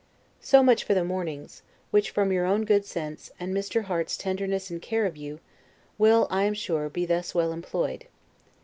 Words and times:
So 0.41 0.63
much 0.63 0.83
for 0.83 0.95
the 0.95 1.03
mornings, 1.03 1.61
which 1.91 2.09
from 2.09 2.31
your 2.31 2.43
own 2.43 2.65
good 2.65 2.85
sense, 2.87 3.29
and 3.39 3.53
Mr. 3.53 3.83
Harte's 3.83 4.17
tenderness 4.17 4.71
and 4.71 4.81
care 4.81 5.05
of 5.05 5.15
you, 5.15 5.39
will, 5.99 6.25
I 6.31 6.45
am 6.45 6.55
sure, 6.55 6.89
be 6.89 7.05
thus 7.05 7.35
well 7.35 7.51
employed. 7.53 8.07